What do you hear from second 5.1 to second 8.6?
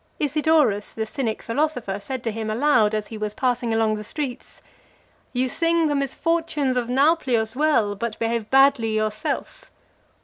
"You sing the misfortunes of Nauplius well, but behave